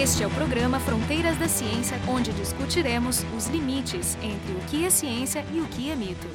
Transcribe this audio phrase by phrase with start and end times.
[0.00, 4.90] Este é o programa Fronteiras da Ciência, onde discutiremos os limites entre o que é
[4.90, 6.28] ciência e o que é mito.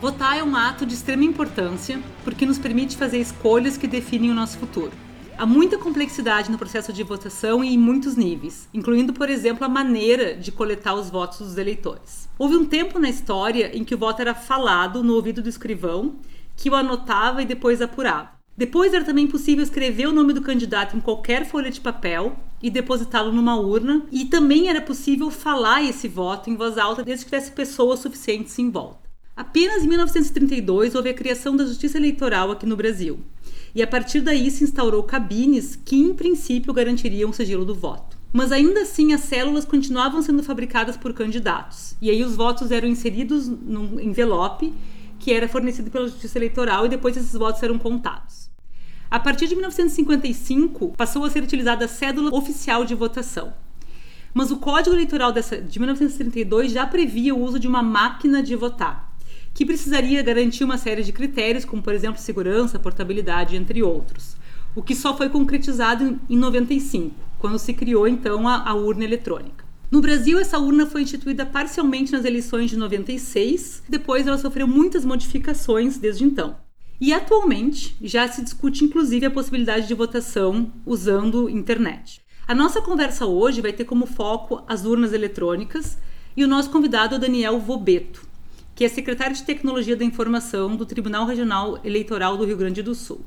[0.00, 4.34] Votar é um ato de extrema importância porque nos permite fazer escolhas que definem o
[4.34, 4.90] nosso futuro.
[5.38, 9.68] Há muita complexidade no processo de votação e em muitos níveis, incluindo, por exemplo, a
[9.68, 12.28] maneira de coletar os votos dos eleitores.
[12.36, 16.16] Houve um tempo na história em que o voto era falado no ouvido do escrivão,
[16.56, 18.34] que o anotava e depois apurava.
[18.56, 22.70] Depois era também possível escrever o nome do candidato em qualquer folha de papel e
[22.70, 27.30] depositá-lo numa urna, e também era possível falar esse voto em voz alta desde que
[27.30, 29.06] tivesse pessoas suficientes em volta.
[29.36, 33.20] Apenas em 1932 houve a criação da Justiça Eleitoral aqui no Brasil,
[33.74, 38.16] e a partir daí se instaurou cabines que, em princípio, garantiriam o sigilo do voto.
[38.32, 42.88] Mas ainda assim, as células continuavam sendo fabricadas por candidatos, e aí os votos eram
[42.88, 44.72] inseridos num envelope
[45.18, 48.43] que era fornecido pela Justiça Eleitoral e depois esses votos eram contados.
[49.14, 53.54] A partir de 1955, passou a ser utilizada a cédula oficial de votação.
[54.34, 58.56] Mas o Código Eleitoral dessa, de 1932 já previa o uso de uma máquina de
[58.56, 59.16] votar,
[59.54, 64.36] que precisaria garantir uma série de critérios, como, por exemplo, segurança, portabilidade, entre outros.
[64.74, 69.64] O que só foi concretizado em 95, quando se criou então a, a urna eletrônica.
[69.92, 75.04] No Brasil, essa urna foi instituída parcialmente nas eleições de 96, depois ela sofreu muitas
[75.04, 76.63] modificações desde então.
[77.00, 82.22] E atualmente já se discute inclusive a possibilidade de votação usando internet.
[82.46, 85.98] A nossa conversa hoje vai ter como foco as urnas eletrônicas
[86.36, 88.26] e o nosso convidado é o Daniel Vobeto,
[88.74, 92.94] que é secretário de Tecnologia da Informação do Tribunal Regional Eleitoral do Rio Grande do
[92.94, 93.24] Sul.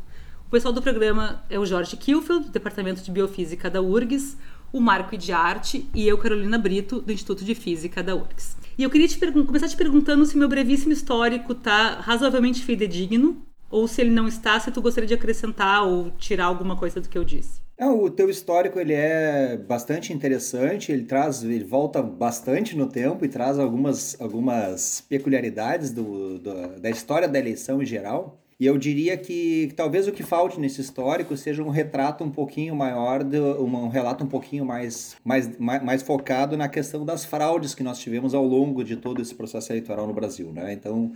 [0.48, 4.38] O pessoal do programa é o Jorge Kilfeld, do Departamento de Biofísica da URGS,
[4.72, 8.56] o Marco de Arte e eu, Carolina Brito, do Instituto de Física da URGS.
[8.78, 13.88] E eu queria te começar te perguntando se meu brevíssimo histórico está razoavelmente fidedigno ou
[13.88, 17.18] se ele não está, se tu gostaria de acrescentar ou tirar alguma coisa do que
[17.18, 17.62] eu disse.
[17.80, 23.24] Não, o teu histórico ele é bastante interessante, ele traz, ele volta bastante no tempo
[23.24, 28.42] e traz algumas, algumas peculiaridades do, do da história da eleição em geral.
[28.60, 32.76] E eu diria que, talvez o que falte nesse histórico seja um retrato um pouquinho
[32.76, 37.76] maior, um, um relato um pouquinho mais, mais, mais, mais, focado na questão das fraudes
[37.76, 40.52] que nós tivemos ao longo de todo esse processo eleitoral no Brasil.
[40.52, 40.74] Né?
[40.74, 41.12] Então,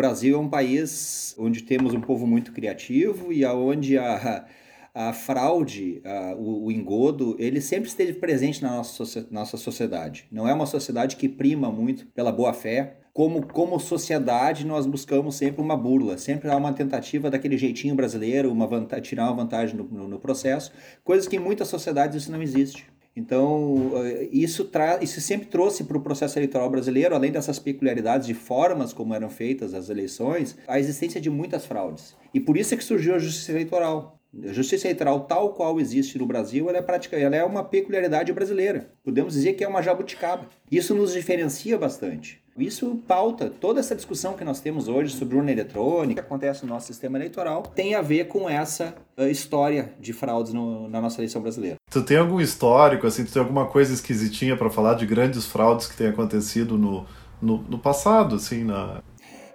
[0.00, 4.46] Brasil é um país onde temos um povo muito criativo e aonde a,
[4.94, 10.26] a fraude, a, o, o, engodo, ele sempre esteve presente na nossa, nossa sociedade.
[10.32, 15.60] Não é uma sociedade que prima muito pela boa-fé, como, como sociedade, nós buscamos sempre
[15.60, 18.66] uma burla, sempre há uma tentativa daquele jeitinho brasileiro, uma
[19.02, 20.72] tirar uma vantagem no, no, no, processo,
[21.04, 22.86] coisas que em muitas sociedades isso não existe.
[23.20, 24.70] Então, eh, isso,
[25.02, 29.28] isso sempre trouxe para o processo eleitoral brasileiro, além dessas peculiaridades de formas como eram
[29.28, 32.16] feitas as eleições, a existência de muitas fraudes.
[32.32, 34.18] E por isso é que surgiu a justiça eleitoral.
[34.42, 38.32] A justiça eleitoral tal qual existe no Brasil, ela é, prática, ela é uma peculiaridade
[38.32, 38.90] brasileira.
[39.04, 40.48] Podemos dizer que é uma jabuticaba.
[40.70, 42.39] Isso nos diferencia bastante.
[42.56, 46.72] Isso pauta toda essa discussão que nós temos hoje sobre urna eletrônica, que acontece no
[46.72, 51.20] nosso sistema eleitoral, tem a ver com essa uh, história de fraudes no, na nossa
[51.20, 51.76] eleição brasileira.
[51.90, 55.86] Tu tem algum histórico, assim, tu tem alguma coisa esquisitinha para falar de grandes fraudes
[55.86, 57.06] que têm acontecido no,
[57.40, 59.00] no, no passado, assim, na,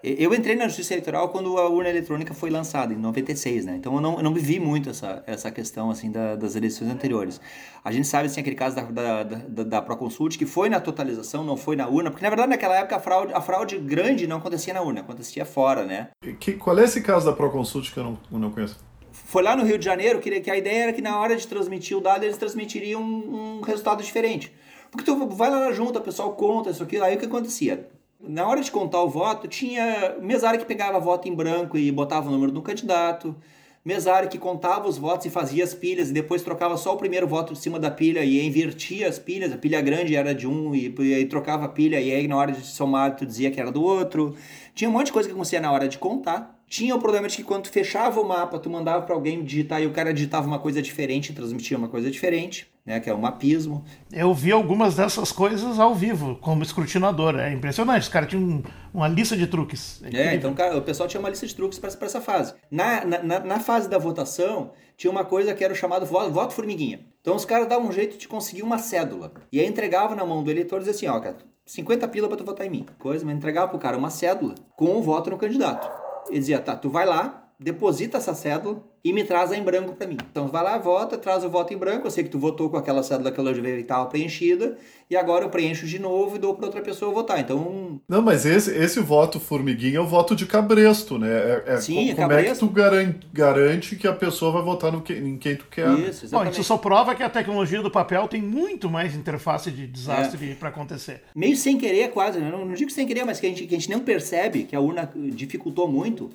[0.06, 3.76] eu entrei na justiça eleitoral quando a urna eletrônica foi lançada, em 96, né?
[3.78, 7.42] Então eu não, eu não vivi muito essa, essa questão, assim, da, das eleições anteriores.
[7.84, 11.44] A gente sabe, assim, aquele caso da, da, da, da Proconsult, que foi na totalização,
[11.44, 14.38] não foi na urna, porque na verdade naquela época a fraude, a fraude grande não
[14.38, 16.10] acontecia na urna, acontecia fora, né?
[16.40, 18.78] Que, qual é esse caso da Proconsult que eu não, eu não conheço?
[19.12, 21.48] Foi lá no Rio de Janeiro que, que a ideia era que na hora de
[21.48, 24.54] transmitir o dado eles transmitiriam um, um resultado diferente.
[24.92, 27.90] Porque tu vai lá na junta, o pessoal conta isso aqui, aí o que acontecia?
[28.28, 32.28] Na hora de contar o voto, tinha mesário que pegava voto em branco e botava
[32.28, 33.36] o número do candidato,
[33.84, 37.28] mesário que contava os votos e fazia as pilhas e depois trocava só o primeiro
[37.28, 40.74] voto de cima da pilha e invertia as pilhas, a pilha grande era de um
[40.74, 43.62] e, e aí trocava a pilha e aí na hora de somar tu dizia que
[43.62, 44.36] era do outro.
[44.74, 46.59] Tinha um monte de coisa que acontecia na hora de contar.
[46.68, 49.81] Tinha o problema de que quando tu fechava o mapa, tu mandava para alguém digitar
[49.84, 53.18] e o cara digitava uma coisa diferente, transmitia uma coisa diferente né, que é o
[53.18, 53.84] mapismo.
[54.12, 57.40] Eu vi algumas dessas coisas ao vivo, como escrutinador.
[57.40, 58.04] É impressionante.
[58.04, 60.02] Os caras tinham uma lista de truques.
[60.04, 62.54] É, é então cara, o pessoal tinha uma lista de truques para essa fase.
[62.70, 66.54] Na, na, na, fase da votação, tinha uma coisa que era o chamado voto, voto
[66.54, 67.00] formiguinha.
[67.22, 69.34] Então os caras davam um jeito de conseguir uma cédula.
[69.52, 72.38] E aí entregava na mão do eleitor e dizia assim, ó, cara, 50 pila para
[72.38, 72.86] tu votar em mim.
[73.00, 75.90] Coisa, mas entregava pro cara uma cédula com o um voto no candidato.
[76.30, 79.94] Ele dizia, tá, tu vai lá, deposita essa cédula e me traz a em branco
[79.94, 80.18] para mim.
[80.31, 82.07] Então vai lá, vota, traz o voto em branco.
[82.07, 85.50] Eu sei que tu votou com aquela cédula que ela estava preenchida e agora eu
[85.50, 87.40] preencho de novo e dou para outra pessoa votar.
[87.40, 88.02] Então.
[88.10, 91.30] Não, mas esse, esse voto formiguinha é o voto de cabresto, né?
[91.30, 94.63] É, é Sim, como, é como é que tu garante, garante que a pessoa vai
[94.63, 95.88] votar no que, em quem tu quer?
[96.00, 99.86] Isso, Bom, isso só prova que a tecnologia do papel tem muito mais interface de
[99.86, 100.56] desastre É.
[100.56, 101.22] para acontecer.
[101.36, 102.40] Meio sem querer, quase.
[102.40, 102.50] né?
[102.50, 104.75] Não, não digo sem querer, mas que a, gente, que a gente não percebe que
[104.75, 106.31] a urna dificultou muito.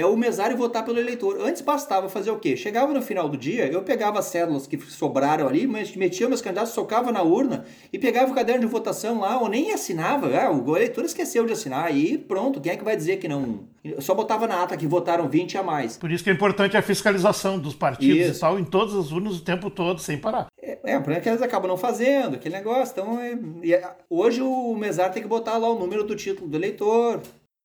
[0.00, 1.38] É o mesário votar pelo eleitor.
[1.40, 2.56] Antes bastava fazer o quê?
[2.56, 6.72] Chegava no final do dia, eu pegava as cédulas que sobraram ali, metia meus candidatos,
[6.72, 10.28] socava na urna e pegava o caderno de votação lá, ou nem assinava.
[10.34, 13.68] Ah, o eleitor esqueceu de assinar, aí pronto, quem é que vai dizer que não.
[13.84, 15.98] Eu só botava na ata que votaram 20 a mais.
[15.98, 18.38] Por isso que é importante a fiscalização dos partidos Isso.
[18.38, 20.46] e tal, em todas as urnas o tempo todo, sem parar.
[20.62, 22.92] É, é, o problema é que eles acabam não fazendo, aquele negócio.
[22.92, 26.48] Então, é- e é- hoje o mesário tem que botar lá o número do título
[26.48, 27.20] do eleitor,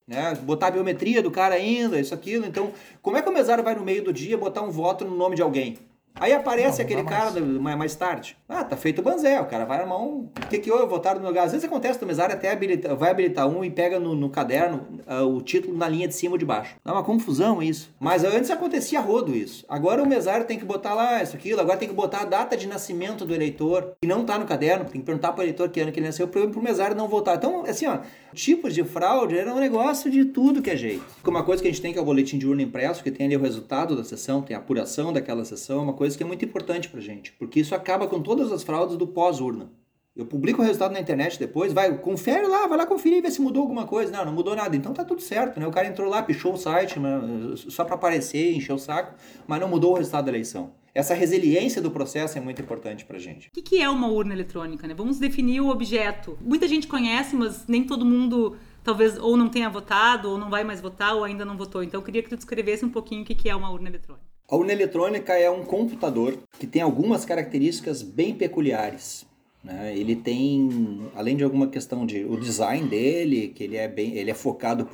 [0.08, 0.36] né?
[0.36, 2.46] Botar a biometria do cara ainda, isso, aquilo.
[2.46, 2.72] Então,
[3.02, 5.36] como é que o mesário vai no meio do dia botar um voto no nome
[5.36, 5.80] de alguém?
[6.20, 7.46] Aí aparece Não, aquele não dá cara mais.
[7.46, 8.38] do- mais, mais tarde.
[8.48, 9.40] Ah, tá feito o banzé.
[9.42, 10.30] O cara vai armar um.
[10.44, 10.86] O que que houve?
[10.88, 11.46] Votaram no lugar.
[11.46, 14.86] Às vezes acontece do mesário até habilita, vai habilitar um e pega no, no caderno
[15.06, 16.76] ah, o título na linha de cima ou de baixo.
[16.86, 17.90] Dá uma confusão isso.
[18.00, 19.66] Mas antes acontecia rodo isso.
[19.68, 21.60] Agora o mesário tem que botar lá isso, aquilo.
[21.60, 24.86] Agora tem que botar a data de nascimento do eleitor, que não tá no caderno.
[24.86, 27.36] Tem que perguntar pro eleitor que ano que ele nasceu, pro, pro mesário não votar.
[27.36, 27.98] Então, assim, ó,
[28.34, 31.04] tipos de fraude era um negócio de tudo que é jeito.
[31.26, 33.26] Uma coisa que a gente tem que é o boletim de urna impresso, que tem
[33.26, 36.26] ali o resultado da sessão, tem a apuração daquela sessão, é uma coisa que é
[36.26, 39.72] muito importante pra gente, porque isso acaba com todas as fraudes do pós-urna.
[40.16, 43.42] Eu publico o resultado na internet depois, vai, confere lá, vai lá conferir, ver se
[43.42, 44.12] mudou alguma coisa.
[44.14, 44.74] Não, não mudou nada.
[44.74, 45.68] Então tá tudo certo, né?
[45.68, 47.20] O cara entrou lá, pichou o site, né,
[47.56, 49.14] só para aparecer, encheu o saco,
[49.46, 50.72] mas não mudou o resultado da eleição.
[50.94, 53.50] Essa resiliência do processo é muito importante pra gente.
[53.50, 54.88] O que, é uma urna eletrônica?
[54.88, 54.94] Né?
[54.94, 56.38] Vamos definir o objeto.
[56.40, 60.64] Muita gente conhece, mas nem todo mundo talvez ou não tenha votado, ou não vai
[60.64, 61.84] mais votar, ou ainda não votou.
[61.84, 64.35] Então eu queria que tu descrevesse um pouquinho o que é uma urna eletrônica.
[64.48, 69.26] A urna eletrônica é um computador que tem algumas características bem peculiares.
[69.64, 69.92] né?
[69.98, 74.30] Ele tem, além de alguma questão de o design dele, que ele é bem, ele
[74.30, 74.88] é focado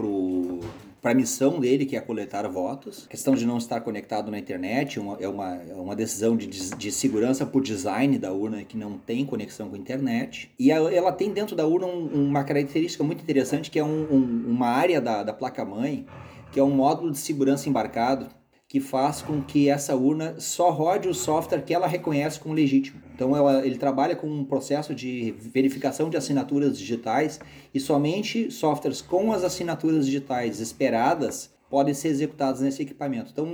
[1.02, 3.04] para a missão dele, que é coletar votos.
[3.08, 6.48] A questão de não estar conectado na internet uma- é, uma, é uma decisão de,
[6.48, 10.50] de segurança por design da urna que não tem conexão com a internet.
[10.58, 14.08] E ela, ela tem dentro da urna um- uma característica muito interessante, que é um-
[14.10, 16.06] um- uma área da, da placa-mãe,
[16.54, 18.28] que é um módulo de segurança embarcado,
[18.72, 23.02] que faz com que essa urna só rode o software que ela reconhece como legítimo.
[23.14, 27.38] Então ela- ele trabalha com um processo de verificação de assinaturas digitais
[27.74, 33.32] e somente softwares com as assinaturas digitais esperadas podem ser executados nesse equipamento.
[33.32, 33.48] Então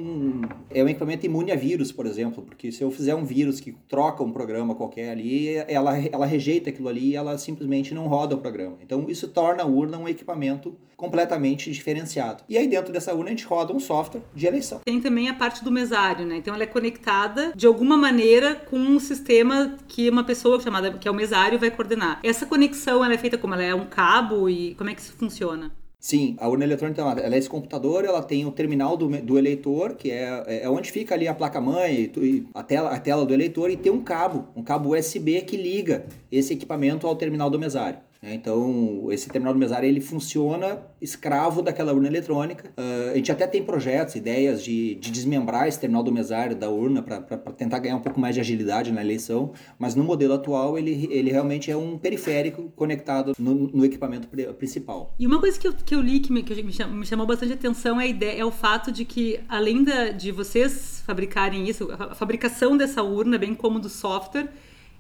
[0.72, 3.74] é um equipamento imune a vírus, por exemplo, porque se eu fizer um vírus que
[3.88, 8.34] troca um programa qualquer ali, ela, ela rejeita aquilo ali e ela simplesmente não roda
[8.34, 8.78] o programa.
[8.82, 12.44] Então isso torna a urna um equipamento completamente diferenciado.
[12.50, 14.82] E aí dentro dessa urna a gente roda um software de eleição.
[14.84, 16.38] Tem também a parte do mesário, né?
[16.38, 21.08] Então ela é conectada de alguma maneira com um sistema que uma pessoa chamada que
[21.08, 22.20] é o mesário vai coordenar.
[22.24, 25.14] Essa conexão ela é feita como ela é um cabo e como é que isso
[25.14, 25.72] funciona?
[26.00, 29.96] Sim, a urna eletrônica ela é esse computador, ela tem o terminal do, do eleitor,
[29.96, 32.12] que é, é onde fica ali a placa-mãe,
[32.54, 36.06] a tela, a tela do eleitor, e tem um cabo, um cabo USB que liga
[36.32, 38.00] esse equipamento ao terminal do mesário.
[38.28, 38.34] Né?
[38.36, 42.72] Então, esse terminal do mesário ele funciona escravo daquela urna eletrônica.
[42.76, 46.70] Ah, a gente até tem projetos, ideias de, de desmembrar esse terminal do mesário da
[46.70, 47.22] urna para
[47.54, 51.32] tentar ganhar um pouco mais de agilidade na eleição, mas no modelo atual ele, ele
[51.32, 55.14] realmente é um periférico conectado no, no equipamento pri- principal.
[55.18, 57.26] E uma coisa que eu, que eu li que, me, que me cham- me chamou
[57.26, 61.68] bastante atenção é, a ideia, é o fato de que, além da, de vocês fabricarem
[61.70, 64.50] isso, a fabricação dessa urna, bem como do software,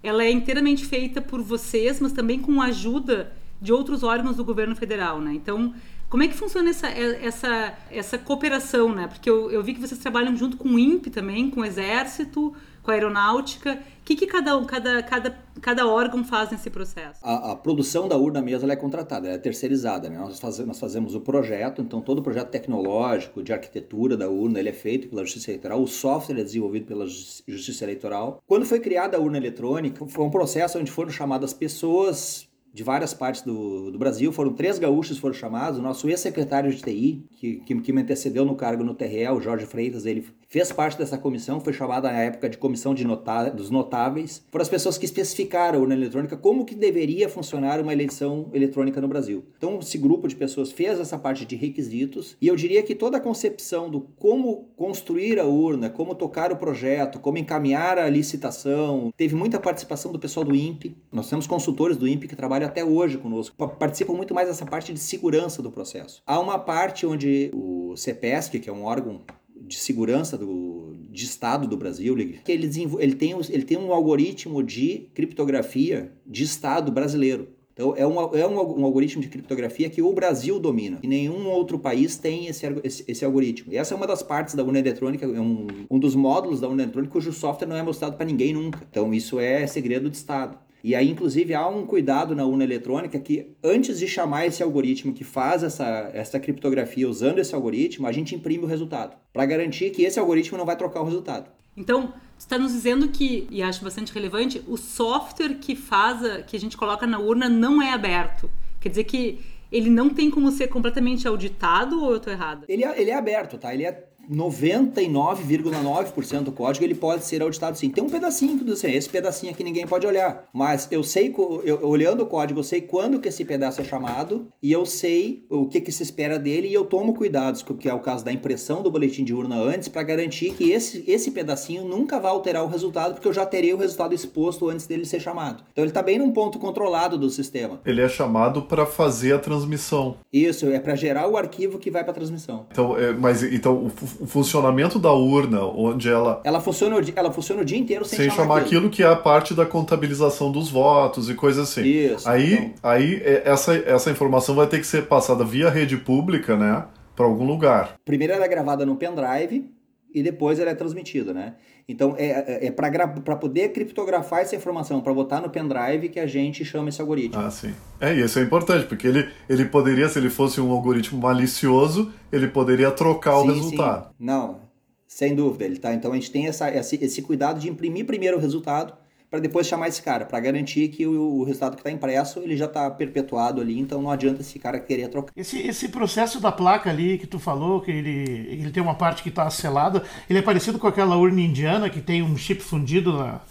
[0.03, 4.43] ela é inteiramente feita por vocês, mas também com a ajuda de outros órgãos do
[4.43, 5.33] governo federal, né?
[5.33, 5.73] Então,
[6.09, 9.07] como é que funciona essa, essa, essa cooperação, né?
[9.07, 12.53] Porque eu, eu vi que vocês trabalham junto com o INPE também, com o Exército,
[12.87, 13.73] com a Aeronáutica.
[13.73, 17.19] O que, que cada, cada, cada, cada órgão faz nesse processo?
[17.21, 20.09] A, a produção da urna mesmo é contratada, é terceirizada.
[20.09, 20.17] Né?
[20.17, 24.59] Nós, faz, nós fazemos o projeto, então todo o projeto tecnológico, de arquitetura da urna,
[24.59, 28.41] ele é feito pela Justiça Eleitoral, o software é desenvolvido pela Justi- Justiça Eleitoral.
[28.47, 33.13] Quando foi criada a urna eletrônica, foi um processo onde foram chamadas pessoas de várias
[33.13, 37.55] partes do, do Brasil, foram três gaúchos foram chamados, o nosso ex-secretário de TI, que,
[37.57, 41.17] que, que me antecedeu no cargo no TRE, o Jorge Freitas, ele fez parte dessa
[41.17, 45.05] comissão, foi chamada na época de comissão de nota, dos notáveis, foram as pessoas que
[45.05, 49.43] especificaram a urna eletrônica como que deveria funcionar uma eleição eletrônica no Brasil.
[49.57, 53.17] Então esse grupo de pessoas fez essa parte de requisitos e eu diria que toda
[53.17, 59.13] a concepção do como construir a urna, como tocar o projeto, como encaminhar a licitação,
[59.17, 60.95] teve muita participação do pessoal do INPE.
[61.11, 64.65] Nós temos consultores do INPE que trabalham até hoje conosco, pa- participam muito mais dessa
[64.65, 66.21] parte de segurança do processo.
[66.25, 69.21] Há uma parte onde o CEPESC, que é um órgão
[69.59, 74.63] de segurança do, de Estado do Brasil, que ele, ele, tem, ele tem um algoritmo
[74.63, 77.49] de criptografia de Estado brasileiro.
[77.77, 80.97] Então, é, um, é um, um, algoritmo de criptografia que o Brasil domina.
[81.03, 83.71] E nenhum outro país tem esse, esse, esse algoritmo.
[83.71, 86.67] E essa é uma das partes da urna eletrônica, é um, um dos módulos da
[86.67, 88.81] urna eletrônica cujo software não é mostrado para ninguém nunca.
[88.89, 90.57] Então, isso é segredo de Estado.
[90.87, 95.11] E aí, inclusive, há um cuidado na urna eletrônica que, antes de chamar esse algoritmo
[95.11, 99.89] que faz essa, essa criptografia usando esse algoritmo, a gente imprime o resultado, para garantir
[99.89, 101.51] que esse algoritmo não vai trocar o resultado.
[101.75, 106.55] Então, está nos dizendo que, e acho bastante relevante, o software que faz, a, que
[106.55, 108.49] a gente coloca na urna não é aberto.
[108.79, 112.65] Quer dizer que ele não tem como ser completamente auditado ou eu estou errada?
[112.69, 113.73] Ele é, ele é aberto, tá?
[113.73, 117.89] Ele é 99,9% do código ele pode ser auditado sim.
[117.89, 121.87] Tem um pedacinho que assim, esse pedacinho aqui ninguém pode olhar, mas eu sei eu,
[121.87, 125.67] olhando o código, eu sei quando que esse pedaço é chamado e eu sei o
[125.67, 128.81] que que se espera dele e eu tomo cuidados, que é o caso da impressão
[128.81, 132.67] do boletim de urna antes para garantir que esse esse pedacinho nunca vai alterar o
[132.67, 135.63] resultado, porque eu já terei o resultado exposto antes dele ser chamado.
[135.71, 137.79] Então ele está bem num ponto controlado do sistema.
[137.85, 140.17] Ele é chamado para fazer a transmissão.
[140.31, 142.65] Isso, é para gerar o arquivo que vai para a transmissão.
[142.71, 146.41] Então, é, mas então o funcionamento da urna, onde ela.
[146.43, 148.87] Ela funciona, ela funciona o dia inteiro sem, sem chamar, chamar aquilo.
[148.87, 148.89] aquilo.
[148.89, 151.83] que é a parte da contabilização dos votos e coisas assim.
[151.83, 152.27] Isso.
[152.27, 152.73] Aí, então...
[152.83, 156.85] aí é, essa, essa informação vai ter que ser passada via rede pública, né?
[157.15, 157.95] Para algum lugar.
[158.05, 159.69] Primeiro ela é gravada no pendrive
[160.13, 161.55] e depois ela é transmitida, né?
[161.87, 166.27] Então é, é, é para poder criptografar essa informação, para botar no pendrive que a
[166.27, 167.41] gente chama esse algoritmo.
[167.41, 167.73] Ah, sim.
[167.99, 172.11] É, e isso é importante, porque ele, ele poderia, se ele fosse um algoritmo malicioso,
[172.31, 174.07] ele poderia trocar sim, o resultado.
[174.09, 174.13] Sim.
[174.19, 174.59] Não,
[175.07, 175.63] sem dúvida.
[175.63, 178.93] Ele tá, então a gente tem essa, esse, esse cuidado de imprimir primeiro o resultado
[179.29, 182.55] para depois chamar esse cara, para garantir que o, o resultado que está impresso ele
[182.55, 185.31] já está perpetuado ali, então não adianta esse cara querer trocar.
[185.35, 189.21] Esse, esse processo da placa ali que tu falou, que ele, ele tem uma parte
[189.21, 193.17] que está selada, ele é parecido com aquela urna indiana que tem um chip fundido
[193.17, 193.41] na,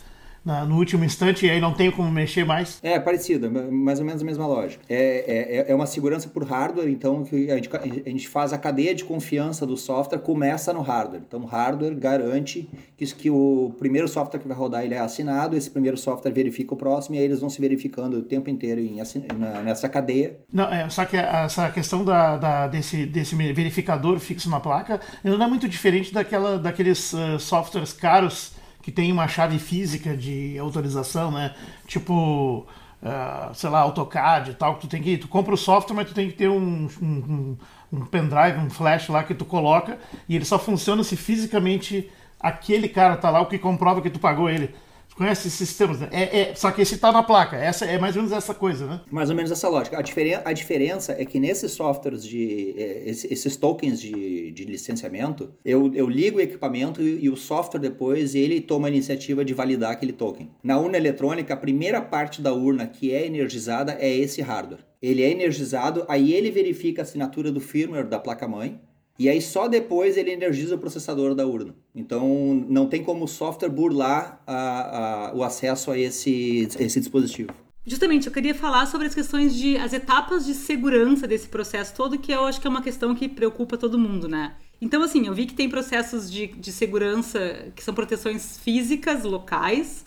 [0.46, 2.78] na, no último instante e aí não tem como mexer mais?
[2.80, 4.84] É, parecido, mais ou menos a mesma lógica.
[4.88, 8.58] É, é, é uma segurança por hardware, então que a gente, a gente faz a
[8.58, 11.22] cadeia de confiança do software, começa no hardware.
[11.26, 15.56] Então o hardware garante que, que o primeiro software que vai rodar ele é assinado,
[15.56, 18.80] esse primeiro software verifica o próximo e aí eles vão se verificando o tempo inteiro
[18.80, 18.98] em,
[19.36, 20.38] na, nessa cadeia.
[20.52, 25.42] Não, é, só que essa questão da, da, desse, desse verificador fixo na placa não
[25.42, 28.55] é muito diferente daquela, daqueles uh, softwares caros
[28.86, 31.52] que tem uma chave física de autorização, né?
[31.88, 32.64] Tipo,
[33.02, 36.06] uh, sei lá, AutoCAD e tal, que tu tem que tu compra o software, mas
[36.06, 37.56] tu tem que ter um, um,
[37.92, 42.88] um pendrive, um flash lá que tu coloca e ele só funciona se fisicamente aquele
[42.88, 44.72] cara tá lá, o que comprova que tu pagou ele
[45.16, 46.08] conhece esses sistemas, né?
[46.12, 47.56] É, é, só que esse está na placa.
[47.56, 49.00] Essa é mais ou menos essa coisa, né?
[49.10, 49.98] Mais ou menos essa lógica.
[49.98, 52.74] A, diferen a diferença é que nesses softwares de.
[52.76, 57.80] É, esses tokens de, de licenciamento, eu, eu ligo o equipamento e, e, o software
[57.80, 60.50] depois ele toma a iniciativa de validar aquele token.
[60.62, 64.84] Na urna eletrônica, a primeira parte da urna que é energizada é esse hardware.
[65.00, 68.80] Ele é energizado, aí ele verifica a assinatura do firmware da placa-mãe
[69.18, 71.74] e aí só depois ele energiza o processador da urna.
[71.94, 77.50] Então não tem como o software burlar a, a, o acesso a esse, esse dispositivo.
[77.88, 82.18] Justamente, eu queria falar sobre as questões de as etapas de segurança desse processo todo,
[82.18, 84.56] que eu acho que é uma questão que preocupa todo mundo, né?
[84.80, 90.04] Então, assim, eu vi que tem processos de, de segurança que são proteções físicas locais,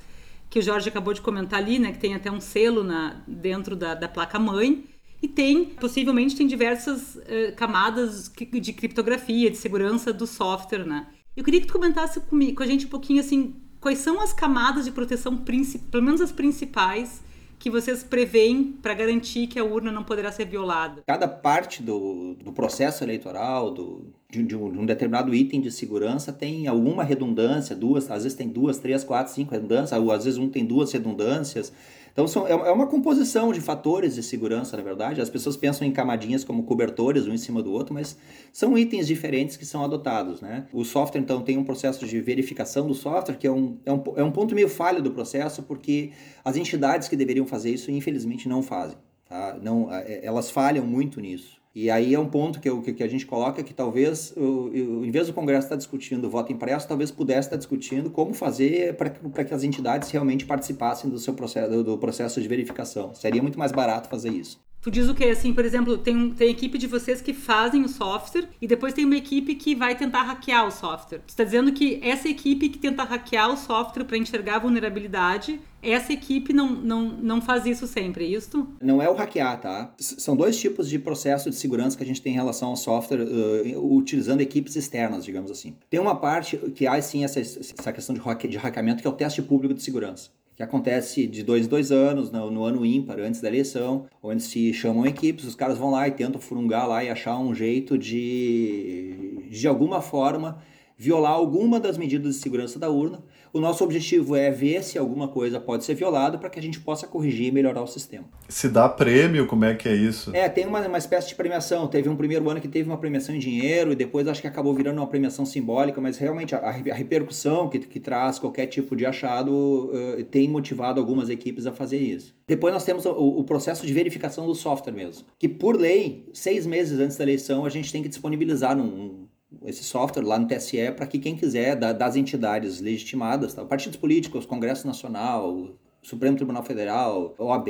[0.49, 1.93] que o Jorge acabou de comentar ali, né?
[1.93, 4.83] Que tem até um selo na, dentro da, da placa-mãe.
[5.21, 11.07] E tem, possivelmente, tem diversas uh, camadas de criptografia, de segurança do software, né?
[11.35, 14.33] Eu queria que tu comentasse comigo, com a gente um pouquinho, assim, quais são as
[14.33, 17.21] camadas de proteção, pelo menos as principais,
[17.59, 21.03] que vocês preveem para garantir que a urna não poderá ser violada?
[21.05, 25.69] Cada parte do, do processo eleitoral, do, de, de, um, de, um, determinado item de
[25.69, 30.23] segurança, tem alguma redundância, duas, às vezes tem duas, três, quatro, cinco redundâncias, ou às
[30.23, 31.73] vezes um tem duas redundâncias.
[32.19, 35.21] Então são, é, é uma composição de fatores de segurança, na verdade.
[35.21, 38.17] As pessoas pensam em camadinhas como cobertores, um em cima do outro, mas
[38.51, 40.41] são itens diferentes que são adotados.
[40.41, 40.67] Né?
[40.73, 44.03] O software, então, tem um processo de verificação do software, que é um, é um,
[44.17, 46.11] é um ponto meio falho do processo, porque
[46.43, 48.97] as entidades que deveriam fazer isso, infelizmente, não fazem.
[49.29, 49.57] Tá?
[49.61, 51.58] Não, é, elas falham muito nisso.
[51.73, 55.05] E aí é um ponto que, eu, que a gente coloca que talvez, eu, eu,
[55.05, 58.95] em vez do Congresso estar discutindo o voto impresso, talvez pudesse estar discutindo como fazer
[58.95, 63.13] para que as entidades realmente participassem do seu processo, do processo de verificação.
[63.13, 64.59] Seria muito mais barato fazer isso.
[64.81, 65.25] Tu diz o que?
[65.25, 69.03] Assim, por exemplo, tem, tem equipe de vocês que fazem o software e depois tem
[69.03, 71.19] uma equipe que vai tentar hackear o software.
[71.19, 75.59] Tu está dizendo que essa equipe que tenta hackear o software para enxergar a vulnerabilidade,
[75.81, 78.67] essa equipe não, não, não faz isso sempre, é isso?
[78.81, 79.93] Não é o hackear, tá?
[79.99, 83.21] são dois tipos de processo de segurança que a gente tem em relação ao software,
[83.21, 85.75] uh, utilizando equipes externas, digamos assim.
[85.89, 89.09] Tem uma parte que há sim essa, essa questão de, hacke, de hackeamento, que é
[89.09, 92.85] o teste público de segurança que acontece de dois em dois anos, no, no, ano
[92.85, 96.85] ímpar, antes da eleição, onde se chamam equipes, os caras vão lá e tentam furungar
[96.85, 100.61] lá e achar um jeito de, de alguma forma,
[100.99, 103.23] violar alguma das medidas de segurança da urna.
[103.53, 106.81] O nosso objetivo é ver se alguma coisa pode ser violada para que a gente
[106.81, 108.25] possa corrigir e melhorar o sistema.
[108.49, 110.35] Se dá prêmio, como é que é isso?
[110.35, 111.87] É, tem uma, uma espécie de premiação.
[111.87, 114.73] Teve um primeiro ano que teve uma premiação em dinheiro e depois acho que acabou
[114.73, 119.05] virando uma premiação simbólica, mas realmente a, a repercussão que, que traz qualquer tipo de
[119.05, 122.35] achado uh, tem motivado algumas equipes a fazer isso.
[122.45, 126.65] Depois nós temos o, o, processo de verificação do software mesmo, que por lei, seis
[126.65, 129.28] meses antes da eleição, a gente tem que disponibilizar num,
[129.69, 133.63] esse software lá no TSE para que quem quiser, da, das entidades legitimadas, tá?
[133.63, 135.69] partidos políticos, Congresso Nacional,
[136.01, 137.67] Supremo Tribunal Federal, OAB,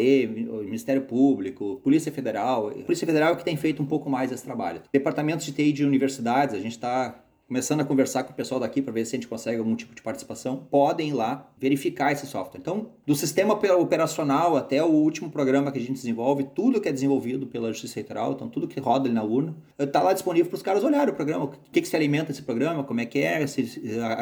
[0.66, 2.72] Ministério Público, Polícia Federal.
[2.86, 4.82] Polícia Federal é que tem feito um pouco mais esse trabalho.
[4.94, 8.80] Departamentos de TI de universidades, a gente está começando a conversar com o pessoal daqui
[8.80, 12.28] para ver se a gente consegue algum tipo de participação, podem ir lá verificar esse
[12.28, 12.60] software.
[12.60, 16.92] Então, do sistema operacional até o último programa que a gente desenvolve, tudo que é
[16.92, 20.58] desenvolvido pela Justiça Eleitoral, então tudo que roda ali na urna, está lá disponível para
[20.58, 23.18] os caras olharem o programa, o que, que se alimenta esse programa, como é que
[23.18, 23.44] é,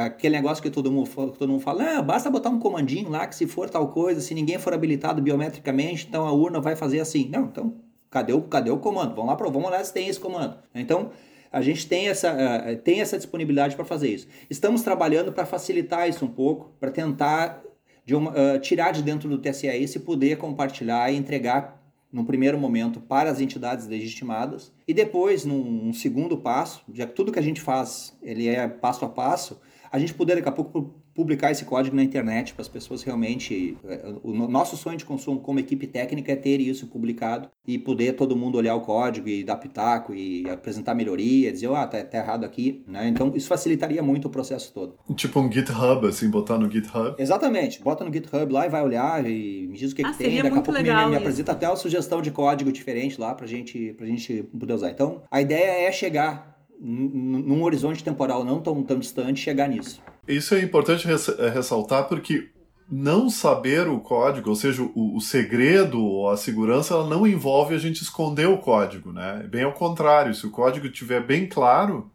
[0.06, 3.36] aquele negócio que todo mundo, todo mundo fala, ah, basta botar um comandinho lá que
[3.36, 7.28] se for tal coisa, se ninguém for habilitado biometricamente, então a urna vai fazer assim.
[7.28, 7.76] Não, então
[8.10, 9.14] cadê o, cadê o comando?
[9.14, 10.56] Vamos lá, vamos olhar se tem esse comando.
[10.74, 11.12] Então,
[11.52, 14.28] a gente tem essa, uh, tem essa disponibilidade para fazer isso.
[14.50, 17.64] Estamos trabalhando para facilitar isso um pouco, para tentar
[18.06, 21.78] de uma, uh, tirar de dentro do TSE esse poder compartilhar e entregar
[22.12, 27.14] no primeiro momento para as entidades legitimadas e depois num, num segundo passo, já que
[27.14, 29.60] tudo que a gente faz ele é passo a passo,
[29.92, 33.76] a gente poder daqui a pouco publicar esse código na internet para as pessoas realmente.
[33.86, 38.14] É, o nosso sonho de consumo como equipe técnica é ter isso publicado e poder
[38.14, 42.20] todo mundo olhar o código e dar pitaco e apresentar melhoria, dizer, ah, tá, tá
[42.20, 43.08] errado aqui, né?
[43.08, 44.94] Então isso facilitaria muito o processo todo.
[45.16, 47.16] Tipo um GitHub, assim, botar no GitHub.
[47.18, 50.20] Exatamente, bota no GitHub lá e vai olhar e me diz o que, ah, que
[50.20, 53.48] tem, daqui a pouco me, me apresenta até uma sugestão de código diferente lá pra
[53.48, 54.92] gente, pra gente poder usar.
[54.92, 60.02] Então, a ideia é chegar num horizonte temporal não tão, tão distante, chegar nisso.
[60.28, 62.50] Isso é importante é, ressaltar porque
[62.90, 67.76] não saber o código, ou seja, o, o, segredo ou a segurança, ela não envolve
[67.76, 69.46] a gente esconder o código, né?
[69.50, 72.10] Bem ao contrário, se o código estiver bem claro,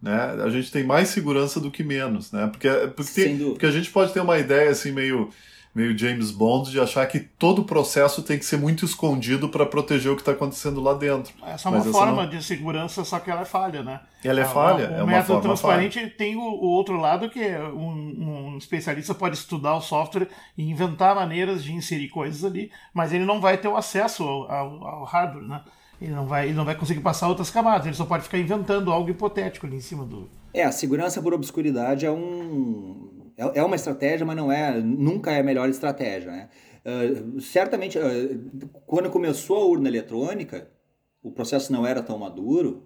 [0.00, 2.46] né, a gente tem mais segurança do que menos, né?
[2.46, 5.30] Porque, porque, tem, porque a gente pode ter uma ideia assim meio
[5.74, 9.66] meio James Bond de achar que todo o processo tem que ser muito escondido para
[9.66, 11.34] proteger o que está acontecendo lá dentro.
[11.44, 12.30] Essa é uma Mas forma não...
[12.30, 14.00] de segurança, só que ela é falha, né?
[14.22, 14.90] Ela é falha.
[14.90, 16.14] O, é o método transparente falha.
[16.16, 20.70] tem o, o, outro lado que é um, um, especialista pode estudar o software e
[20.70, 24.86] inventar maneiras de inserir coisas ali, mas ele não vai ter o acesso ao, ao,
[24.86, 25.60] ao hardware, né?
[26.00, 28.92] Ele não, vai, ele não vai conseguir passar outras camadas, ele só pode ficar inventando
[28.92, 30.28] algo hipotético ali em cima do.
[30.52, 35.32] É, a segurança por obscuridade é um é, é uma estratégia, mas não é, nunca
[35.32, 36.30] é a melhor estratégia.
[36.30, 36.48] Né?
[36.84, 40.68] Uh, certamente, uh, quando começou a urna eletrônica,
[41.22, 42.84] o processo não era tão maduro,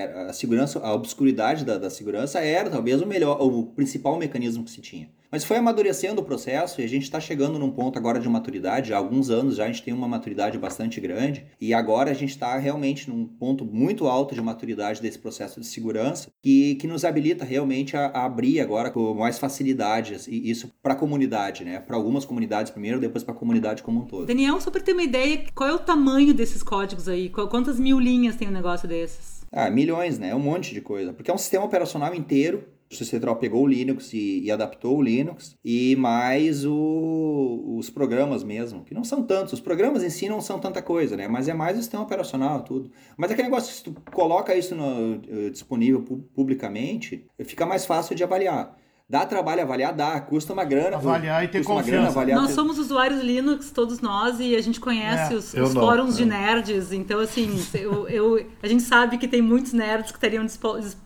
[0.00, 4.70] a segurança, a obscuridade da, da segurança era talvez o melhor, o principal mecanismo que
[4.70, 5.08] se tinha.
[5.34, 8.94] Mas foi amadurecendo o processo e a gente está chegando num ponto agora de maturidade.
[8.94, 12.30] Há alguns anos já a gente tem uma maturidade bastante grande e agora a gente
[12.30, 17.04] está realmente num ponto muito alto de maturidade desse processo de segurança que, que nos
[17.04, 21.80] habilita realmente a, a abrir agora com mais facilidade e isso para a comunidade, né?
[21.80, 24.26] Para algumas comunidades primeiro, depois para a comunidade como um todo.
[24.26, 27.28] Daniel, só para ter uma ideia, qual é o tamanho desses códigos aí?
[27.28, 29.43] Quantas mil linhas tem um negócio desses?
[29.54, 30.30] Ah, milhões, né?
[30.30, 31.12] É um monte de coisa.
[31.12, 35.02] Porque é um sistema operacional inteiro Justiça Central pegou o Linux e, e, adaptou o
[35.02, 39.54] Linux, e mais o, os programas mesmo, que não são tantos.
[39.54, 41.26] Os programas em si não são tanta coisa, né?
[41.26, 42.90] Mas é mais o sistema operacional, tudo.
[43.16, 46.02] Mas aquele negócio, se tu coloca isso no, uh, disponível
[46.34, 48.76] publicamente, fica mais fácil de avaliar.
[49.08, 49.92] Dá trabalho avaliar?
[49.92, 50.18] Dá.
[50.20, 50.96] Custa uma grana.
[50.96, 51.90] Avaliar e ter confiança.
[51.90, 52.54] Grana, avaliar nós ter...
[52.54, 56.90] somos usuários Linux, todos nós, e a gente conhece é, os, os fóruns de nerds.
[56.90, 60.44] Então, assim, eu, eu, a gente sabe que tem muitos nerds que estariam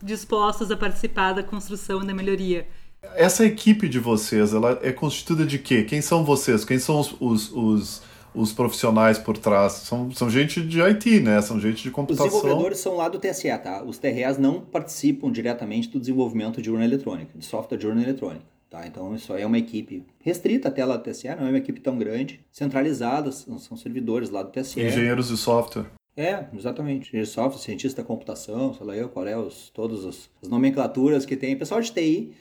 [0.03, 2.69] dispostos a participar da construção e da melhoria.
[3.17, 5.83] Essa equipe de vocês, ela é constituída de quê?
[5.83, 6.65] Quem são vocês?
[6.65, 8.03] Quem são os, os, os
[8.39, 9.73] os profissionais por trás.
[9.73, 11.41] São, são gente de IT, né?
[11.43, 12.27] São gente de computação.
[12.27, 13.83] Os desenvolvedores são lá do TSE, tá?
[13.83, 18.45] Os TREs não participam diretamente do desenvolvimento de urna eletrônica, de software de urna eletrônica.
[18.71, 21.57] Tá, então isso aí é uma equipe restrita até lá do TSE, não é uma
[21.57, 24.79] equipe tão grande, centralizada, são servidores lá do TSE.
[24.79, 25.87] Engenheiros de software.
[26.15, 27.09] É, exatamente.
[27.09, 30.51] Engenheiro de software, cientista da computação, sei lá eu, qual é os, todas as, as
[30.51, 31.57] nomenclaturas que tem.
[31.57, 32.35] Pessoal de TI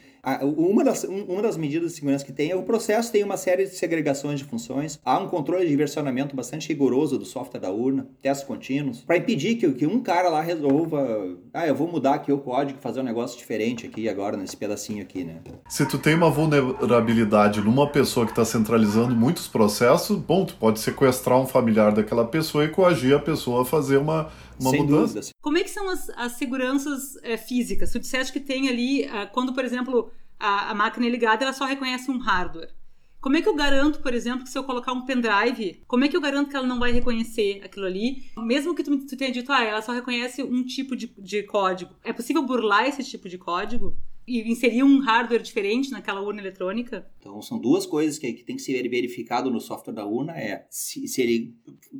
[0.43, 3.65] uma, das, uma das medidas de segurança que tem é o processo tem uma série
[3.65, 4.99] de segregações de funções.
[5.05, 9.55] Há um controle de versionamento bastante rigoroso do software da urna, testes contínuos, para impedir
[9.55, 13.03] que, que um cara lá resolva, ah, eu vou mudar aqui o código, fazer um
[13.03, 15.37] negócio diferente aqui agora nesse pedacinho aqui, né?
[15.69, 20.79] Se tu tem uma vulnerabilidade numa pessoa que está centralizando muitos processos, bom, tu pode
[20.79, 25.13] sequestrar um familiar daquela pessoa e coagir a pessoa a fazer uma uma Sem mudança.
[25.13, 25.33] Dúvidas.
[25.41, 27.91] Como é que são as, as seguranças é, físicas?
[27.91, 31.53] Tu disseste que tem ali, uh, quando, por exemplo, a, a máquina é ligada, ela
[31.53, 32.75] só reconhece um hardware.
[33.19, 36.07] Como é que eu garanto, por exemplo, que se eu colocar um pendrive, como é
[36.07, 38.23] que eu garanto que ela não vai reconhecer aquilo ali?
[38.37, 41.95] Mesmo que tu, tu tenha dito, ah, ela só reconhece um tipo de, de código.
[42.03, 43.97] É possível burlar esse tipo de código?
[44.27, 47.09] E inserir um hardware diferente naquela urna eletrônica?
[47.19, 50.33] Então, são duas coisas que, que tem que ser verificado no software da urna.
[50.37, 51.55] É se, se ele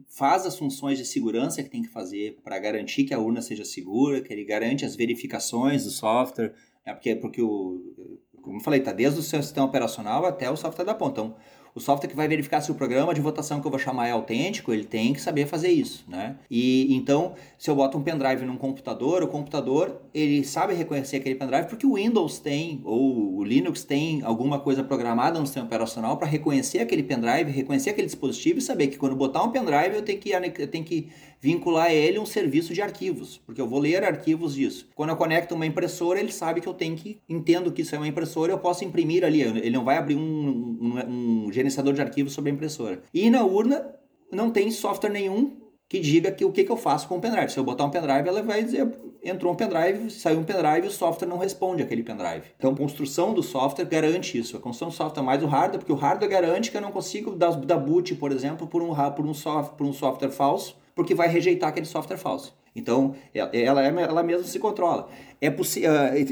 [0.09, 3.63] faz as funções de segurança que tem que fazer para garantir que a urna seja
[3.63, 6.53] segura, que ele garante as verificações do software,
[6.85, 10.55] é porque, porque o, como eu falei, está desde o seu sistema operacional até o
[10.55, 11.21] software da ponta.
[11.21, 11.35] Então,
[11.77, 14.11] o software que vai verificar se o programa de votação que eu vou chamar é
[14.11, 16.35] autêntico, ele tem que saber fazer isso, né?
[16.49, 21.35] E então, se eu boto um pendrive num computador, o computador, ele sabe reconhecer aquele
[21.35, 26.17] pendrive porque o Windows tem ou o Linux tem alguma coisa programada no sistema operacional
[26.17, 30.01] para reconhecer aquele pendrive, reconhecer aquele dispositivo e saber que quando botar um pendrive eu
[30.01, 33.79] tenho que eu tenho que vincular ele a um serviço de arquivos, porque eu vou
[33.79, 34.87] ler arquivos disso.
[34.95, 37.97] Quando eu conecto uma impressora, ele sabe que eu tenho que entendo que isso é
[37.97, 39.41] uma impressora, eu posso imprimir ali.
[39.41, 43.01] Ele não vai abrir um, um, um gerenciador de arquivos sobre a impressora.
[43.13, 43.85] E na urna
[44.31, 47.49] não tem software nenhum que diga que o que, que eu faço com o pendrive.
[47.49, 48.91] Se eu botar um pendrive, ela vai dizer
[49.23, 52.43] entrou um pendrive, saiu um pendrive o software não responde aquele pendrive.
[52.57, 54.55] Então, a construção do software garante isso.
[54.55, 56.91] A construção do software é mais o hardware, porque o hardware garante que eu não
[56.91, 60.77] consigo dar, dar boot, por exemplo, por um, por um, soft, por um software falso
[60.97, 62.57] porque vai rejeitar aquele software falso.
[62.75, 65.09] Então, ela, ela, ela mesma se controla.
[65.39, 65.53] É uh,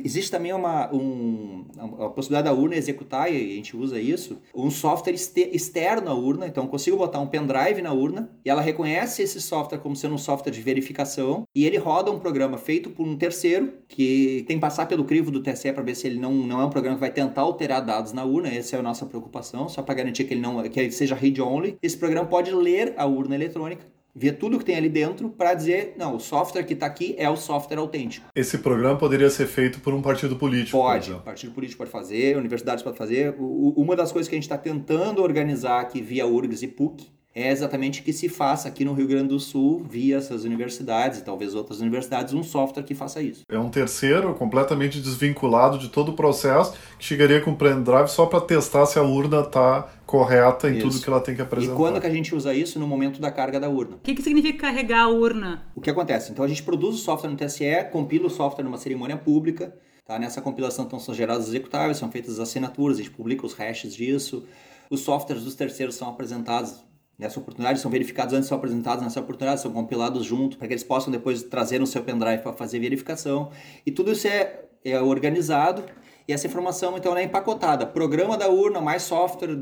[0.04, 1.66] existe também uma, um,
[2.00, 6.48] a possibilidade da urna executar, e a gente usa isso, um software externo à urna.
[6.48, 10.16] Então, eu consigo botar um pendrive na urna e ela reconhece esse software como sendo
[10.16, 14.58] um software de verificação e ele roda um programa feito por um terceiro que tem
[14.58, 16.98] que passar pelo crivo do TSE para ver se ele não, não é um programa
[16.98, 18.50] que vai tentar alterar dados na urna.
[18.50, 21.78] Essa é a nossa preocupação, só para garantir que ele, não, que ele seja read-only.
[21.82, 25.94] Esse programa pode ler a urna eletrônica ver tudo que tem ali dentro para dizer,
[25.98, 28.28] não, o software que está aqui é o software autêntico.
[28.34, 30.78] Esse programa poderia ser feito por um partido político?
[30.78, 33.36] Pode, partido político pode fazer, universidades pode fazer.
[33.38, 37.16] O, uma das coisas que a gente está tentando organizar aqui via URGS e PUC
[37.36, 41.22] é exatamente que se faça aqui no Rio Grande do Sul, via essas universidades e
[41.22, 43.42] talvez outras universidades, um software que faça isso.
[43.52, 48.26] É um terceiro completamente desvinculado de todo o processo, que chegaria com o pendrive só
[48.26, 49.86] para testar se a urna está
[50.18, 50.88] correta em isso.
[50.88, 51.74] tudo que ela tem que apresentar.
[51.74, 52.80] E quando que a gente usa isso?
[52.80, 53.98] No momento da carga da urna.
[53.98, 55.66] O que, que significa carregar a urna?
[55.76, 56.32] O que acontece?
[56.32, 59.76] Então a gente produz o software no TSE, compila o software numa cerimônia pública,
[60.06, 60.18] tá?
[60.18, 63.94] nessa compilação então, são gerados executáveis, são feitas as assinaturas, a gente publica os hashes
[63.94, 64.46] disso,
[64.90, 66.84] os softwares dos terceiros são apresentados
[67.18, 70.84] nessa oportunidade, são verificados antes, são apresentados nessa oportunidade, são compilados junto, para que eles
[70.84, 73.52] possam depois trazer no seu pendrive para fazer verificação.
[73.86, 75.84] E tudo isso é, é organizado
[76.28, 77.86] e essa informação então é empacotada.
[77.86, 79.58] Programa da urna, mais software,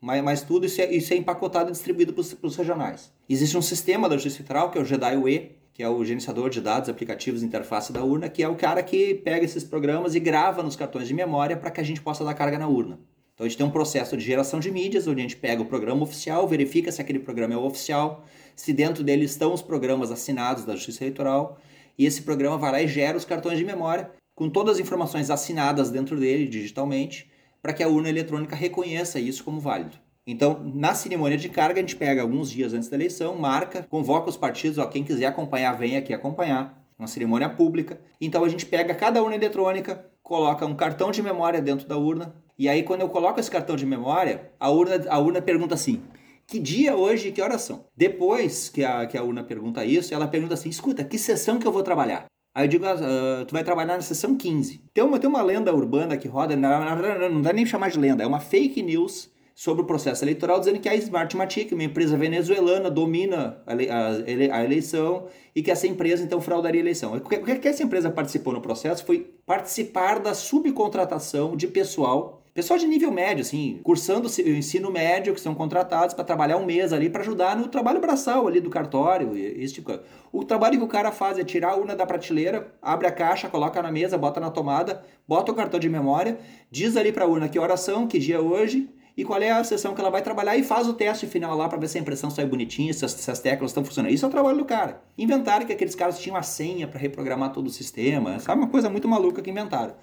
[0.00, 3.12] mais, mais tudo, isso é, isso é empacotado e distribuído para os regionais.
[3.28, 6.60] Existe um sistema da Justiça Federal, que é o GEDAI-UE, que é o gerenciador de
[6.60, 10.62] dados, aplicativos, interface da urna, que é o cara que pega esses programas e grava
[10.62, 12.98] nos cartões de memória para que a gente possa dar carga na urna.
[13.34, 15.66] Então a gente tem um processo de geração de mídias, onde a gente pega o
[15.66, 18.24] programa oficial, verifica se aquele programa é oficial,
[18.56, 21.56] se dentro dele estão os programas assinados da Justiça Eleitoral,
[21.96, 25.30] e esse programa vai lá e gera os cartões de memória com todas as informações
[25.30, 27.30] assinadas dentro dele digitalmente,
[27.62, 29.96] para que a urna eletrônica reconheça isso como válido.
[30.26, 34.28] Então, na cerimônia de carga, a gente pega alguns dias antes da eleição, marca, convoca
[34.28, 37.98] os partidos, ó, quem quiser acompanhar, vem aqui acompanhar, uma cerimônia pública.
[38.20, 42.34] Então, a gente pega cada urna eletrônica, coloca um cartão de memória dentro da urna,
[42.58, 46.02] e aí, quando eu coloco esse cartão de memória, a urna, a urna pergunta assim:
[46.44, 47.84] que dia hoje, que horas são?
[47.96, 51.66] Depois que a, que a urna pergunta isso, ela pergunta assim: escuta, que sessão que
[51.66, 52.26] eu vou trabalhar?
[52.58, 54.80] Aí eu digo, uh, tu vai trabalhar na sessão 15.
[54.92, 58.26] Tem uma, tem uma lenda urbana que roda, não, dá nem chamar de lenda, é
[58.26, 63.62] uma fake news sobre o processo eleitoral, dizendo que a Smartmatic, uma empresa venezuelana, domina
[63.64, 67.14] a, a, a, eleição e que essa empresa então fraudaria a eleição.
[67.14, 72.42] O que, o que essa empresa participou no processo foi participar da subcontratação de pessoal
[72.58, 76.66] Pessoal de nível médio, assim, cursando o ensino médio, que são contratados para trabalhar um
[76.66, 80.02] mês ali para ajudar no trabalho braçal ali do cartório, esse tipo de coisa.
[80.32, 83.48] O trabalho que o cara faz é tirar a urna da prateleira, abre a caixa,
[83.48, 86.36] coloca na mesa, bota na tomada, bota o cartão de memória,
[86.68, 89.62] diz ali para a urna que oração, que dia é hoje, e qual é a
[89.62, 92.00] sessão que ela vai trabalhar e faz o teste final lá para ver se a
[92.00, 94.12] impressão sai bonitinha, se as, se as teclas estão funcionando.
[94.12, 95.00] Isso é o trabalho do cara.
[95.16, 98.62] Inventaram que aqueles caras tinham a senha para reprogramar todo o sistema, sabe?
[98.62, 99.94] Uma coisa muito maluca que inventaram.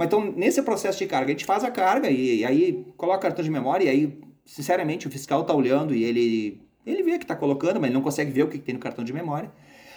[0.00, 3.18] Mas então, nesse processo de carga, a gente faz a carga e, e aí coloca
[3.18, 7.24] cartão de memória e aí, sinceramente, o fiscal está olhando e ele, ele vê que
[7.24, 9.52] está colocando, mas ele não consegue ver o que, que tem no cartão de memória.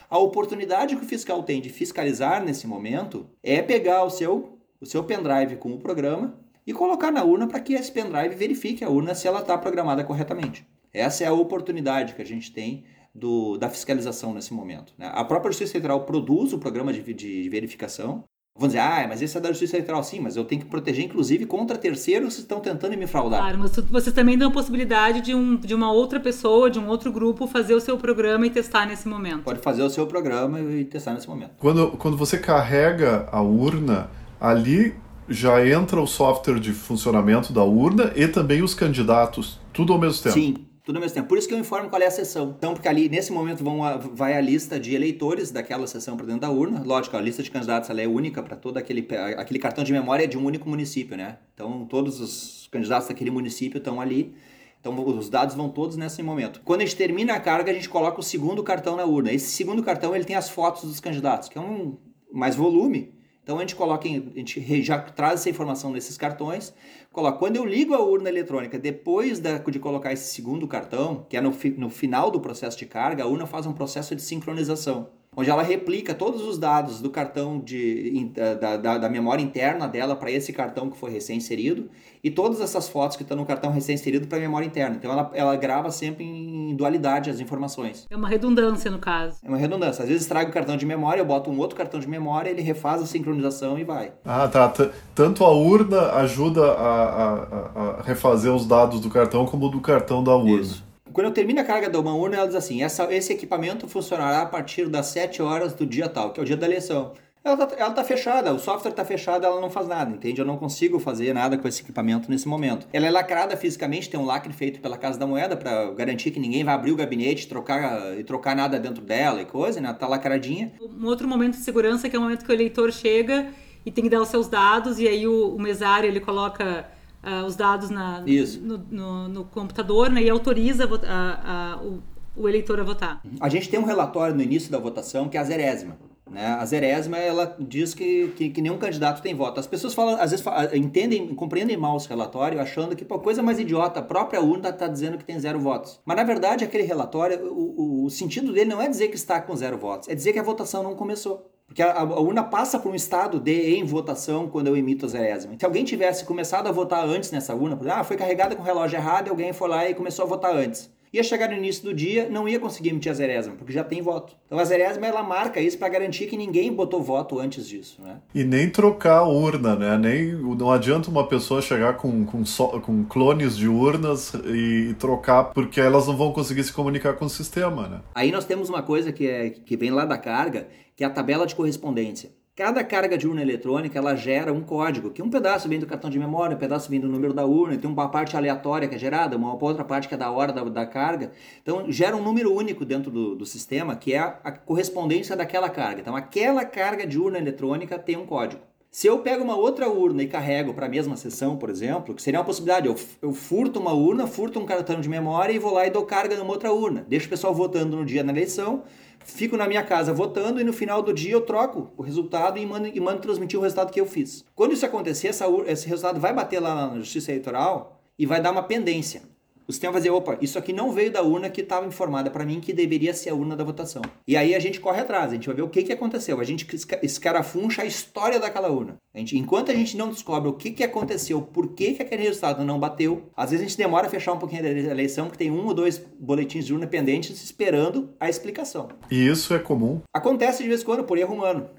[0.10, 4.86] A oportunidade que o fiscal tem de fiscalizar nesse momento é pegar o seu, o
[4.86, 6.38] seu pendrive com o programa
[6.68, 10.04] e colocar na urna para que esse pendrive verifique a urna se ela está programada
[10.04, 10.68] corretamente.
[10.94, 12.84] Essa é a oportunidade que a gente tem
[13.16, 14.94] do, da fiscalização nesse momento.
[14.98, 15.10] Né?
[15.14, 18.26] A própria Justiça Federal produz o programa de, de verificação.
[18.56, 21.04] Vão dizer, ah, mas esse é da Justiça Federal, sim, mas eu tenho que proteger,
[21.04, 23.40] inclusive, contra terceiros que estão tentando me fraudar.
[23.40, 26.88] Claro, mas vocês também dão a possibilidade de, um, de uma outra pessoa, de um
[26.88, 29.42] outro grupo, fazer o seu programa e testar nesse momento.
[29.42, 31.54] Pode fazer o seu programa e testar nesse momento.
[31.58, 34.94] Quando, quando você carrega a urna, ali
[35.28, 40.22] já entra o software de funcionamento da urna e também os candidatos, tudo ao mesmo
[40.22, 40.36] tempo.
[40.36, 41.30] Sim, tudo ao mesmo tempo.
[41.30, 42.54] Por isso que eu informo qual é a sessão.
[42.58, 46.26] Então, porque ali, nesse momento, vão a, vai a lista de eleitores daquela sessão para
[46.26, 46.84] dentro da urna.
[46.84, 50.28] Lógico, a lista de candidatos ela é única para todo aquele, aquele cartão de memória
[50.28, 51.38] de um único município, né?
[51.54, 54.36] Então, todos os candidatos daquele município estão ali.
[54.82, 56.62] Então, os dados vão todos nesse momento.
[56.66, 59.32] Quando a gente termina a carga, a gente coloca o segundo cartão na urna.
[59.32, 61.98] Esse segundo cartão, ele tem as fotos dos candidatos, que é um
[62.30, 63.14] mais volume.
[63.44, 66.74] Então a gente coloca, em, a gente já traz essa informação nesses cartões,
[67.12, 67.38] coloca.
[67.38, 71.42] Quando eu ligo a urna eletrônica, depois da, de colocar esse segundo cartão, que é
[71.42, 75.50] no, no final do processo de carga, a urna faz um processo de sincronização onde
[75.50, 80.32] ela replica todos os dados do cartão de, da, da, da memória interna dela para
[80.32, 81.90] esse cartão que foi recém-inserido
[82.24, 84.96] e todas essas fotos que estão no cartão recém-inserido para a memória interna.
[84.96, 88.08] Então ela, ela grava sempre em dualidade as informações.
[88.10, 89.38] É uma redundância no caso.
[89.44, 90.04] É uma redundância.
[90.04, 92.62] Às vezes traga o cartão de memória, eu boto um outro cartão de memória, ele
[92.62, 94.14] refaz a sincronização e vai.
[94.24, 94.70] Ah, tá.
[94.70, 99.82] T Tanto a urna ajuda a, a, a refazer os dados do cartão como do
[99.82, 100.62] cartão da urna.
[100.62, 100.93] Isso.
[101.14, 104.42] Quando eu termino a carga de uma urna, ela diz assim: essa, esse equipamento funcionará
[104.42, 107.14] a partir das 7 horas do dia tal, que é o dia da eleição.
[107.44, 110.40] Ela está tá fechada, o software está fechado, ela não faz nada, entende?
[110.40, 112.88] Eu não consigo fazer nada com esse equipamento nesse momento.
[112.94, 116.40] Ela é lacrada fisicamente, tem um lacre feito pela Casa da Moeda para garantir que
[116.40, 119.92] ninguém vai abrir o gabinete trocar, e trocar nada dentro dela e coisa, né?
[119.92, 120.72] Tá lacradinha.
[120.82, 123.50] Um outro momento de segurança que é o momento que o eleitor chega
[123.86, 126.93] e tem que dar os seus dados e aí o, o mesário ele coloca
[127.24, 128.22] uh, os dados na,
[128.62, 132.04] no, no, no, computador né, e autoriza a, a, o,
[132.36, 133.22] o, eleitor a votar.
[133.40, 135.98] A gente tem um relatório no início da votação que é a zerésima.
[136.30, 136.46] Né?
[136.46, 139.60] A zerésima ela diz que, que, que, nenhum candidato tem voto.
[139.60, 143.44] As pessoas falam, às vezes falam, entendem, compreendem mal esse relatório, achando que, pô, coisa
[143.44, 146.00] mais idiota, a própria urna está dizendo que tem zero votos.
[146.06, 149.40] Mas na verdade, aquele relatório, o, o, o sentido dele não é dizer que está
[149.40, 151.50] com zero votos, é dizer que a votação não começou.
[151.74, 155.10] Porque a, a, urna passa por um estado de em votação quando eu emito a
[155.10, 155.56] zerésima.
[155.58, 158.96] Se alguém tivesse começado a votar antes nessa urna, ah, foi carregada com o relógio
[158.96, 161.94] errado e alguém foi lá e começou a votar antes ia chegar no início do
[161.94, 164.36] dia, não ia conseguir emitir a zerésima, porque já tem voto.
[164.48, 168.18] Então a zerésima ela marca isso para garantir que ninguém botou voto antes disso, né?
[168.34, 169.98] E nem trocar a urna, né?
[169.98, 175.46] Nem, não adianta uma pessoa chegar com, com, so, com clones de urnas e trocar,
[175.54, 178.02] porque elas não vão conseguir se comunicar com o sistema, né?
[178.16, 181.12] Aí nós temos uma coisa que, é, que vem lá da carga, que é a
[181.12, 182.32] tabela de correspondência.
[182.56, 186.08] Cada carga de urna eletrônica ela gera um código, que um pedaço vem do cartão
[186.08, 188.98] de memória, um pedaço vem do número da urna, tem uma parte aleatória que é
[189.00, 191.32] gerada, uma outra parte que é da hora da, da carga.
[191.64, 195.68] Então gera um número único dentro do, do sistema, que é a, a correspondência daquela
[195.68, 196.02] carga.
[196.02, 198.62] Então aquela carga de urna eletrônica tem um código.
[198.92, 202.22] Se eu pego uma outra urna e carrego para a mesma sessão, por exemplo, que
[202.22, 205.74] seria uma possibilidade, eu, eu furto uma urna, furto um cartão de memória e vou
[205.74, 207.04] lá e dou carga numa outra urna.
[207.10, 208.84] Deixo o pessoal votando no dia na eleição,
[209.24, 212.66] fico na minha casa votando e no final do dia eu troco o resultado e
[212.66, 214.44] mando, e mando transmitir o resultado que eu fiz.
[214.56, 218.52] Quando isso acontecer, essa, esse resultado vai bater lá na Justiça Eleitoral e vai dar
[218.52, 219.33] uma pendência
[219.68, 222.46] o sistema vai dizer, opa, isso aqui não veio da urna que estava informada para
[222.46, 224.02] mim que deveria ser a urna da votação.
[224.28, 226.44] E aí a gente corre atrás, a gente vai ver o que, que aconteceu, a
[226.44, 226.68] gente
[227.02, 228.98] escarafuncha a história daquela urna.
[229.14, 232.24] A gente, enquanto a gente não descobre o que, que aconteceu, por que, que aquele
[232.24, 235.44] resultado não bateu, às vezes a gente demora a fechar um pouquinho da eleição, porque
[235.44, 238.90] tem um ou dois boletins de urna pendentes esperando a explicação.
[239.10, 240.02] E isso é comum?
[240.14, 241.70] Acontece de vez em quando, por erro humano.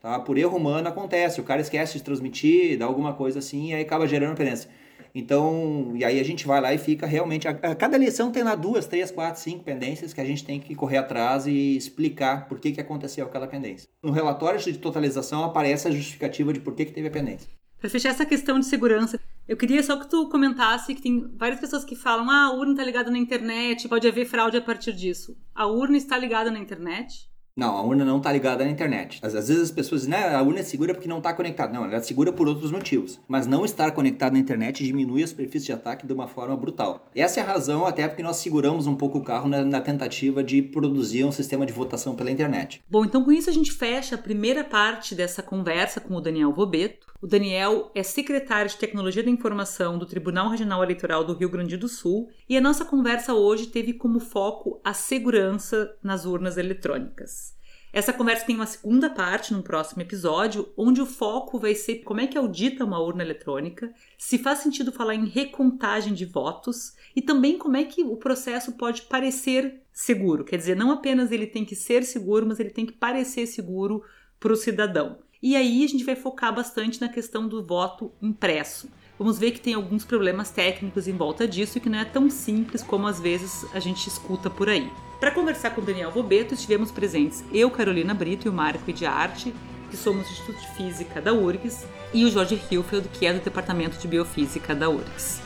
[0.00, 0.18] Tá?
[0.20, 3.82] Por erro humano acontece, o cara esquece de transmitir, dá alguma coisa assim, e aí
[3.82, 4.70] acaba gerando pendência.
[5.18, 7.48] Então, e aí a gente vai lá e fica realmente.
[7.48, 10.60] A, a, cada lição tem lá duas, três, quatro, cinco pendências que a gente tem
[10.60, 13.88] que correr atrás e explicar por que, que aconteceu aquela pendência.
[14.00, 17.48] No relatório de totalização aparece a justificativa de por que, que teve a pendência.
[17.80, 21.58] Para fechar essa questão de segurança, Eu queria só que tu comentasse que tem várias
[21.58, 24.92] pessoas que falam: ah, a urna está ligada na internet, pode haver fraude a partir
[24.92, 25.36] disso.
[25.54, 27.27] A urna está ligada na internet?
[27.58, 29.18] Não, a urna não está ligada na internet.
[29.20, 31.72] Às, às, vezes as pessoas dizem, né, a urna é segura porque não está conectada.
[31.72, 33.18] Não, ela é segura por outros motivos.
[33.26, 37.04] Mas não estar conectada na internet diminui a superfície de ataque de uma forma brutal.
[37.16, 40.40] Essa é a razão até porque nós seguramos um pouco o carro na, na tentativa
[40.40, 42.80] de produzir um sistema de votação pela internet.
[42.88, 46.52] Bom, então com isso a gente fecha a primeira parte dessa conversa com o Daniel
[46.52, 47.08] Vobeto.
[47.20, 51.76] O Daniel é secretário de Tecnologia da Informação do Tribunal Regional Eleitoral do Rio Grande
[51.76, 57.47] do Sul e a nossa conversa hoje teve como foco a segurança nas urnas eletrônicas.
[57.92, 62.20] Essa conversa tem uma segunda parte num próximo episódio, onde o foco vai ser como
[62.20, 67.22] é que audita uma urna eletrônica, se faz sentido falar em recontagem de votos e
[67.22, 70.44] também como é que o processo pode parecer seguro.
[70.44, 74.02] Quer dizer, não apenas ele tem que ser seguro, mas ele tem que parecer seguro
[74.38, 75.18] para o cidadão.
[75.42, 78.90] E aí a gente vai focar bastante na questão do voto impresso.
[79.18, 82.30] Vamos ver que tem alguns problemas técnicos em volta disso e que não é tão
[82.30, 84.92] simples como às vezes a gente escuta por aí.
[85.18, 89.04] Para conversar com o Daniel Robeto, estivemos presentes eu, Carolina Brito e o Marco de
[89.04, 89.52] Arte,
[89.90, 93.40] que somos do Instituto de Física da URGS, e o Jorge Hilfeld, que é do
[93.40, 95.40] Departamento de Biofísica da URGS.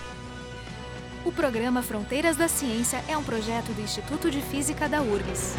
[1.25, 5.55] O programa Fronteiras da Ciência é um projeto do Instituto de Física da URGS.